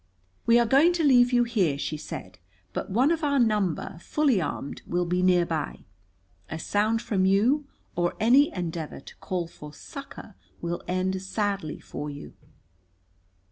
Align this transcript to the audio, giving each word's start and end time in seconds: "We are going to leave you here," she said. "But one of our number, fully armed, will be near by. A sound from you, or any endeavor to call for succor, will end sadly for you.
"We 0.47 0.57
are 0.57 0.65
going 0.65 0.93
to 0.93 1.03
leave 1.03 1.31
you 1.31 1.43
here," 1.43 1.77
she 1.77 1.95
said. 1.95 2.39
"But 2.73 2.89
one 2.89 3.11
of 3.11 3.23
our 3.23 3.37
number, 3.37 3.99
fully 4.01 4.41
armed, 4.41 4.81
will 4.87 5.05
be 5.05 5.21
near 5.21 5.45
by. 5.45 5.85
A 6.49 6.57
sound 6.57 7.03
from 7.03 7.23
you, 7.25 7.67
or 7.95 8.15
any 8.19 8.51
endeavor 8.51 8.99
to 8.99 9.15
call 9.17 9.45
for 9.45 9.71
succor, 9.75 10.33
will 10.59 10.81
end 10.87 11.21
sadly 11.21 11.79
for 11.79 12.09
you. 12.09 12.33